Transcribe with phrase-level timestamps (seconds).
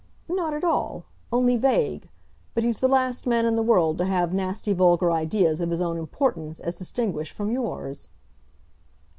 [0.29, 2.09] "Not at all; only vague.
[2.55, 5.79] But he's the last man in the world to have nasty vulgar ideas of his
[5.79, 8.09] own importance as distinguished from yours."